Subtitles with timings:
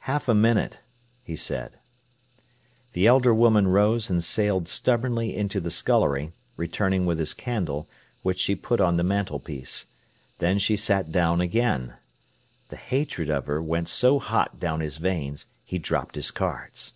[0.00, 0.80] "Half a minute,"
[1.22, 1.78] he said.
[2.92, 7.88] The elder woman rose and sailed stubbornly into the scullery, returning with his candle,
[8.22, 9.86] which she put on the mantelpiece.
[10.40, 11.94] Then she sat down again.
[12.68, 16.92] The hatred of her went so hot down his veins, he dropped his cards.